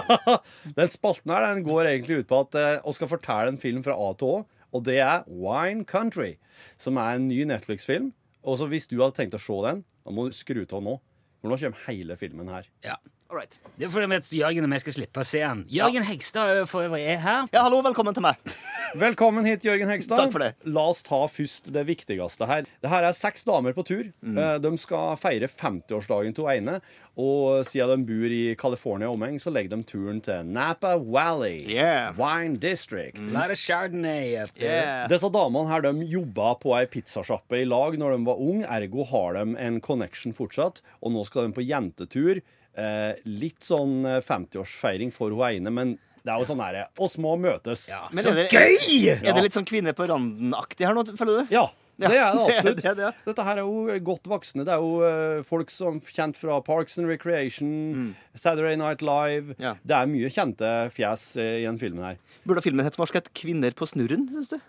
[0.80, 3.84] den spalten her den går egentlig ut på at eh, vi skal fortelle en film
[3.86, 4.44] fra A til Å,
[4.76, 6.36] og det er Wine Country,
[6.82, 8.12] som er en ny Netflix-film.
[8.46, 10.98] Og så hvis du har tenkt å se den, da må du skru av nå.
[11.42, 12.68] For nå kommer hele filmen her.
[12.86, 12.98] ja.
[13.28, 13.56] All right.
[13.80, 15.64] Det er fordi vi at Jørgen og vi skal slippe å se han.
[15.74, 17.48] Jørgen Hegstad for øvrig er her.
[17.56, 18.38] Ja, hallo, velkommen til meg.
[18.96, 20.16] Velkommen hit, Jørgen Hegstad.
[20.22, 20.52] Takk for det.
[20.72, 22.68] La oss ta først det viktigste her.
[22.80, 24.06] Det her er seks damer på tur.
[24.24, 24.38] Mm.
[24.40, 26.78] Eh, De skal feire 50-årsdagen til ene.
[27.20, 31.66] Og siden de bor i California og omheng, så legger de turen til Napa Valley.
[31.74, 32.14] Yeah.
[32.16, 33.20] Wine District.
[33.34, 34.54] Lot of Chardonnay up.
[34.62, 35.10] Yeah.
[35.12, 39.04] Disse damene her, de jobba på ei pizzasjappe i lag når de var unge, ergo
[39.12, 40.86] har de en connection fortsatt.
[41.02, 42.46] Og nå skal de på jentetur.
[42.76, 45.94] Eh, litt sånn eh, 50-årsfeiring for hun ene, men
[46.26, 47.86] det er jo sånn herre Oss må møtes.
[47.92, 49.14] Ja, Men så er det- gøy!
[49.16, 51.54] Er det litt sånn Kvinne på randen-aktig her nå, føler du?
[51.54, 52.82] Ja, det er det absolutt.
[52.82, 53.12] det er det.
[53.30, 54.66] Dette her er jo godt voksne.
[54.68, 59.56] Det er jo uh, folk som er kjent fra Parks and Recreation, Saturday Night Live.
[59.56, 59.64] Mm.
[59.64, 59.76] Ja.
[59.86, 62.18] Det er mye kjente fjes uh, i den filmen her.
[62.44, 64.28] Burde filmen hett på norsk hett 'Kvinner på snurren'?
[64.34, 64.60] Synes du?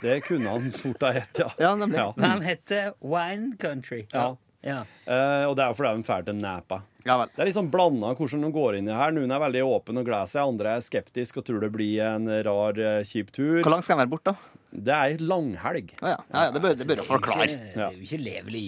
[0.00, 1.50] Det kunne han fort ha hett, ja.
[1.60, 1.98] Ja, nemlig.
[2.00, 2.12] Ja.
[2.16, 4.06] Men han heter Wine Country.
[4.14, 4.36] Ja.
[4.62, 4.82] Ja.
[5.08, 6.82] Eh, og det er jo fordi de drar til Napa.
[7.06, 7.30] Ja vel.
[7.32, 9.10] Det er litt sånn blanda hvordan de går inn i her.
[9.16, 12.28] Noen er veldig åpne og gleder seg, andre er skeptiske og tror det blir en
[12.44, 13.62] rar, eh, kjip tur.
[13.62, 14.56] Hvor langt skal den være borte, da?
[14.70, 15.94] Det er ei langhelg.
[16.02, 16.18] Ja, ja.
[16.30, 17.46] ja, ja det bør det bør jeg forklare.
[17.46, 18.66] Det er jo ikke- det er jo ikke levelig.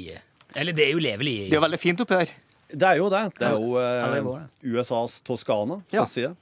[0.57, 1.37] Eller det er jo levelig.
[1.51, 2.33] Det er jo veldig fint oppi her.
[2.73, 3.23] Det er jo det.
[3.39, 4.43] Det er jo eh.
[4.65, 6.03] USAs Toskana, for Ja.
[6.03, 6.35] å si det.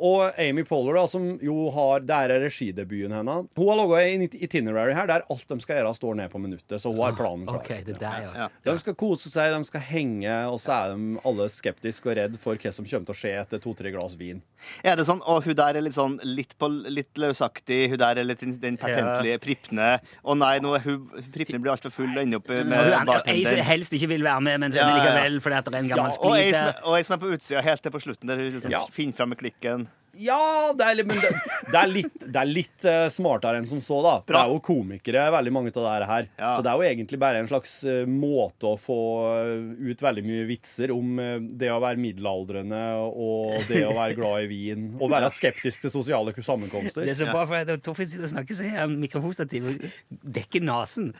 [0.00, 3.48] Og Amy Poehler, da, som jo har Der er regidebuten hennes.
[3.56, 6.80] Hun har laga en itinerary her der alt de skal gjøre, står ned på minuttet.
[6.80, 7.60] Så hun har planen klar.
[7.60, 8.30] Okay, det der, ja.
[8.46, 8.48] Ja.
[8.64, 12.38] De skal kose seg, de skal henge, og så er de alle skeptiske og redd
[12.40, 14.40] for hva som kommer til å skje etter to-tre glass vin.
[14.84, 18.18] Er det sånn, og hun der er litt sånn litt, på, litt løsaktig, hun der
[18.20, 20.00] er litt den- pertentlige Pripne.
[20.24, 23.62] Å nei, nå er hun Pripne blir altfor full og ender opp med er- bartenderen.
[23.68, 25.10] helst ikke vil være med, men så Ja, er ja, ja.
[25.28, 27.32] likevel fordi at det er en gammel Og ei som, og ei som er på
[27.36, 28.84] utsida helt til på slutten, der hun liksom Ja.
[28.90, 29.88] finner fram med klikken.
[30.18, 31.30] Ja, det er, men det,
[31.70, 34.14] det er litt, det er litt uh, smartere enn som så, da.
[34.26, 34.40] Bra.
[34.40, 36.28] Det er jo komikere, veldig mange av det her.
[36.40, 36.50] Ja.
[36.56, 38.98] Så det er jo egentlig bare en slags uh, måte å få
[39.30, 44.18] eh, ut veldig mye vitser om uh, det å være middelaldrende og det å være
[44.18, 44.90] glad i vin.
[44.98, 47.06] Og være skeptisk til sosiale sammenkomster.
[47.06, 49.90] Det er så bra, for Torfinn sitter og snakker, så har han mikrofonstativ og
[50.38, 51.12] dekker nesen.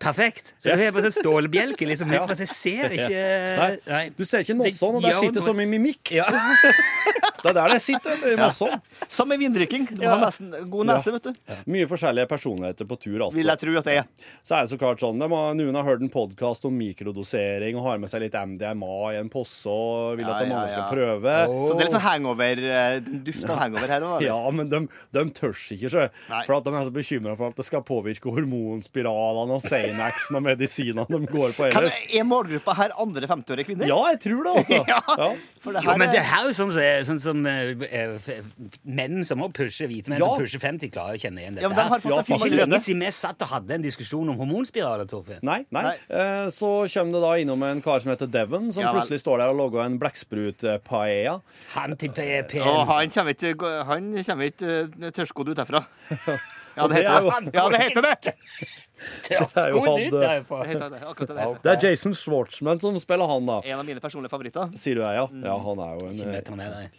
[0.00, 0.54] Perfekt.
[0.58, 0.78] Så Yes.
[0.80, 2.10] du har på sånn stålbjelke, liksom.
[2.12, 2.24] Ja.
[2.26, 2.34] Ja.
[2.38, 3.22] Jeg ser ikke
[3.58, 4.04] Nei, Nei.
[4.16, 6.12] Du ser ikke Nosson, og der sitter som så mye mimikk.
[6.18, 6.26] Ja.
[7.38, 8.80] Det er der det sitter, vet du, i Nosson.
[9.06, 9.84] Som i vindrikking.
[9.94, 11.52] Du har nesten god nese, vet du.
[11.70, 13.36] Mye forskjellige personligheter på tur, altså.
[13.38, 14.08] Vil jeg tro at det er.
[14.42, 17.84] Så er det så klart sånn, de Noen har hørt en podkast om mikrodosering og
[17.86, 20.72] har med seg litt MDMA i en posse og vil at Ja, de ja, alle
[20.74, 21.22] skal prøve.
[21.22, 21.36] prøve.
[21.68, 22.98] Så det er litt sånn hangover, eh,
[23.30, 24.26] duft av hangover her òg.
[24.26, 24.82] Ja, men de,
[25.14, 26.08] de tør ikke, sjø.
[26.42, 30.44] For at de er så bekymra for at det skal påvirke hormonspiralene og Xanaxen og
[30.46, 32.00] medisinene de går på ellers.
[32.14, 33.88] Er målgruppa her andre 50-årige kvinner?
[33.90, 34.82] Ja, jeg tror det, altså.
[34.88, 35.00] Ja.
[35.18, 35.30] Ja.
[35.62, 38.28] For det Jo, men det er her er jo sånn som, sånn som eh,
[38.86, 40.28] menn som også pusher, hvite menn Ja.
[40.30, 41.64] som pusher 50, klarer å kjenne igjen dette.
[41.66, 42.02] Ja, men de har her.
[42.04, 45.42] fått Ja, det Ikke lenge siden vi satt og hadde en diskusjon om hormonspiraler, Torfinn.
[45.46, 45.82] Nei, nei.
[45.90, 45.96] Nei.
[46.10, 49.42] Uh, Så kommer det da innom en kar som heter Devon, som Ja, plutselig står
[49.42, 51.38] der og lager en blekksprut-paella.
[51.74, 52.60] Han til PP.
[52.62, 55.84] Og han kommer ikke, han kommer ikke tørrskodd ut herfra.
[56.78, 57.54] Ja, det er heter det.
[57.56, 58.34] Ja, det heter det!
[59.28, 60.60] Tørrsko jo han, derfra.
[60.66, 61.00] det, det.
[61.00, 61.46] Det det.
[61.62, 63.58] Det er Jason Schwartzman som spiller han, da.
[63.64, 64.72] En av mine personlige favoritter.
[64.78, 65.26] Sier du det, ja?
[65.44, 66.90] Ja, han er jo Ikke en han er.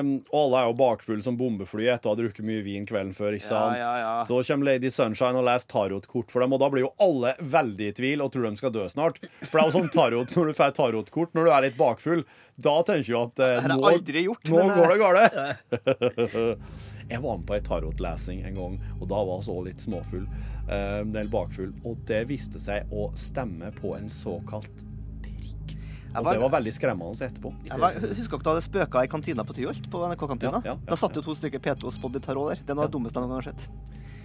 [0.00, 3.14] Um, og alle er jo bakfulle som bombefly etter å ha drukket mye vin kvelden
[3.16, 3.36] før.
[3.38, 3.78] ikke sant?
[3.80, 4.12] ja, ja.
[4.28, 7.90] Så kommer Lady Sunshine og leser tarotkort for dem, og da blir jo alle veldig
[7.90, 9.20] i tvil og tror de skal dø snart.
[9.46, 12.24] For det er jo sånn tarot, når du får tarotkort når du er litt bakfull,
[12.60, 13.80] da tenker du at eh, nå,
[14.20, 15.20] gjort, nå men, eh, går det galt.
[17.10, 20.26] jeg var med på ei tarotlesing en gang, og da var jeg så litt småfull.
[20.70, 21.72] Um, eller bakfugl.
[21.84, 24.84] Og det viste seg å stemme på en såkalt
[25.24, 25.72] prikk.
[26.14, 27.50] Og var- det var veldig skremmende etterpå.
[27.66, 29.90] Jeg var, husker dere da det spøka i kantina på Tyholt?
[29.90, 30.60] På NRK-kantina?
[30.62, 30.76] Ja, ja, ja.
[30.86, 32.62] Da satt jo to stykker P2 og spådde tarot der.
[32.66, 33.68] Det av det dummeste jeg noen gang har sett.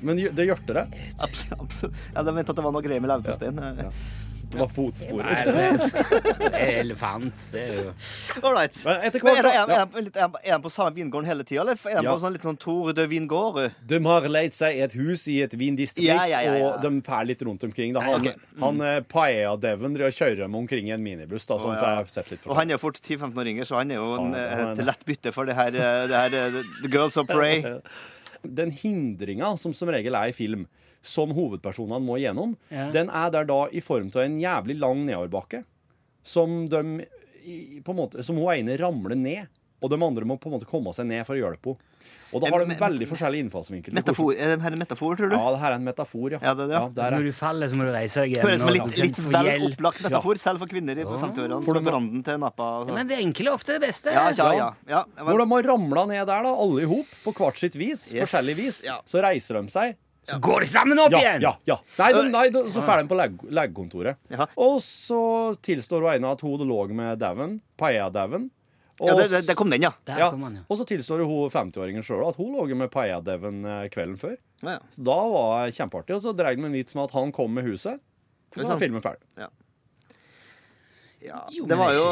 [0.06, 0.86] Men det gjorde det.
[1.18, 1.60] Absolutt.
[1.66, 1.96] Absolut.
[2.14, 3.58] Ja, de mente at det var noe greier med leverposteien.
[3.82, 3.90] Ja.
[4.56, 5.26] Det var fotsporet.
[5.26, 5.44] Nei,
[6.40, 7.48] det er elefant.
[7.52, 7.94] Det er jo
[8.42, 8.78] All right.
[8.86, 11.28] Men etter Men hvert, er, de, da- er, er, er er de på samme vingården
[11.30, 12.14] hele tida, eller er de Ja.
[12.16, 13.60] på sånn litt sånn Tour de Vingård?
[13.92, 16.70] De har leid seg et hus i et vindistrikt, Ja, ja, ja, ja.
[16.74, 17.94] og de drar litt rundt omkring.
[17.94, 18.02] Da.
[18.08, 18.36] Han, Ok.
[18.64, 21.90] han eh, Paella Devon og kjører dem omkring i en minibuss, da, sånn, oh, får
[21.92, 22.00] ja.
[22.06, 24.10] jeg sett litt Og han er jo fort 10-15 år yngre, så han er jo
[24.22, 27.28] en, er et lett bytte for det her, eh, det her eh, The Girls of
[27.28, 27.62] Prey.
[28.46, 30.68] Den hindringa som som regel er i film,
[31.06, 32.90] som hovedpersonene må igjennom, Ja.
[32.92, 35.64] den er der da i form av en jævlig lang nedoverbakke,
[36.26, 37.06] som de
[37.86, 39.48] på en måte, som hun ene ramler ned,
[39.84, 41.92] og de andre må på en måte komme seg ned for å hjelpe henne.
[42.34, 43.94] Og da har de veldig forskjellig innfallsvinkel.
[43.96, 45.36] Metafor, er det her en metafor, tror du?
[45.38, 46.40] Ja, det her er en metafor, ja.
[46.42, 46.82] Ja, det ja.
[46.90, 47.04] ja.
[47.06, 48.44] er Når du faller, så må du reise deg igjen.
[48.48, 51.62] Høres som en litt, litt vel opplagt metafor, selv for kvinner i 50-årene.
[51.64, 52.64] For Som de- branden til Napa.
[52.82, 52.98] og Ja, sånn.
[52.98, 54.12] men det enkle er ofte det beste.
[54.12, 54.70] Ja, ja, ja.
[54.90, 55.04] ja.
[55.16, 58.10] jeg Når de har ramla ned der, da, alle i hop, på hvert sitt vis,
[58.12, 58.98] Yes, forskjellig vis, ja.
[59.06, 61.42] så reiser de seg, Så går de sammen opp Ja, igjen!
[61.46, 61.76] ja, ja.
[62.00, 64.18] Nei, de, nei de, så drar de på leg- legekontoret.
[64.58, 65.20] Og så
[65.62, 68.50] tilstår hun ene at hun lå med dauen, Paella-dauen.
[69.00, 69.92] Ja, det, det, det kom den, ja.
[70.08, 70.32] Ja.
[70.32, 70.50] ja.
[70.70, 74.38] Og så tilstår hun 50-åringen sjøl at hun lå med Paella-dauen eh, kvelden før.
[74.64, 74.80] ja, ja.
[74.96, 76.16] Så da var det kjempeartig.
[76.16, 78.00] Og så dreide de en vits med at han kom med huset.
[78.56, 79.22] Og så var filmen ferdig.
[79.38, 79.50] ja.
[81.52, 82.06] Jo, Det var jo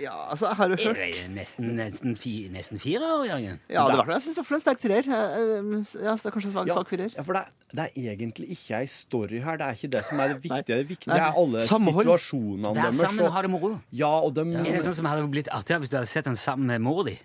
[0.00, 3.58] Ja, altså, har du Er hørt det nesten, nesten, fi, nesten fire år, Jørgen?
[3.70, 5.06] Ja, det var, jeg syns det var en sterk treer.
[5.06, 7.12] Eh, eh, Ja, så er kanskje svak, Ja, svak firer.
[7.14, 9.56] ja, for det er, det er egentlig ikke ei story her.
[9.60, 10.64] Det er ikke det som er det viktige.
[10.66, 12.02] Det viktige er alle Samhold.
[12.04, 13.80] situasjonene Vær er sammen og ha det moro.
[13.92, 16.36] Ja, og de Er det sånn som hadde blitt artigere hvis du hadde sett den
[16.36, 17.18] sammen med mor di?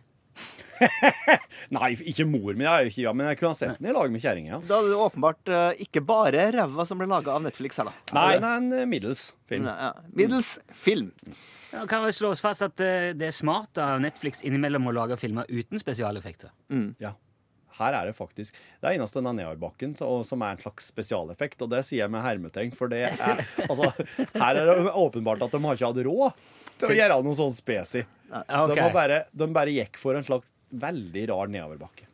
[1.75, 3.95] Nei, ikke mor mi, jeg er ikke, ja, men jeg kunne ha sett den i
[3.95, 4.59] lag med kjerringa.
[4.65, 8.17] Da hadde det åpenbart uh, ikke bare ræva som ble laga av Netflix her, da.
[8.17, 9.69] Nei, nei, en eh, middels film.
[9.69, 10.11] Ja, ja.
[10.15, 11.13] Middels film.
[11.73, 14.95] Ja, kan vi slå oss fast at uh, det er smart av Netflix innimellom å
[15.01, 16.53] lage filmer uten spesialeffekter?
[17.01, 17.15] Ja.
[17.79, 21.69] Her er det faktisk Det er eneste denne nedoverbakken som er en slags spesialeffekt, og
[21.71, 23.91] det sier jeg med hermetegn, for det er Altså,
[24.33, 26.47] her er det åpenbart at de har ikke hatt råd
[26.79, 28.05] til å gjøre noe sånn spesi.
[28.29, 32.05] Så de, bare, de bare gikk for en slags veldig rar nedoverbakke.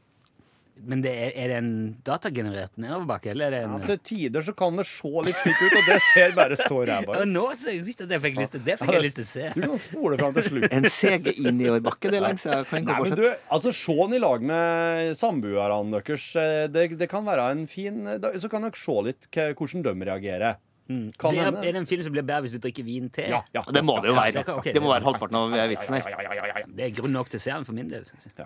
[0.76, 1.70] Men det er, er det en
[2.04, 5.76] datagenerert nedoverbakke, eller er det en Til tider så kan det se litt slik ut,
[5.80, 8.56] og det ser bare så ræva Ja, nå så jeg at det fikk jeg lyst
[8.58, 9.46] til Det fikk jeg lyst til å se.
[9.56, 10.68] Du kan spole fram til slutt.
[10.76, 14.44] En CGI-nedoverbakke, det er jeg kan gå Nei, men du, altså Se den i lag
[14.52, 16.28] med samboerne deres.
[16.44, 18.04] eh, Det, det kan være en fin
[18.36, 20.60] Så kan dere se litt hvordan de reagerer.
[20.88, 23.30] Kan Blir, er det en film som blir bedre hvis du drikker vin til?
[23.34, 23.62] Ja, ja.
[23.74, 24.32] Det må det jo Ja, være.
[24.38, 26.66] det kan- Det må være halvparten av vitsen her.
[26.76, 28.06] Det er grunn nok til serien for min del.
[28.06, 28.46] Synes jeg.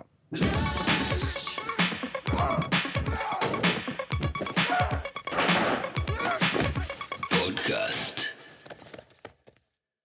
[2.32, 2.70] Ja.